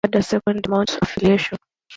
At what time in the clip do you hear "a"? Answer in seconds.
0.57-0.63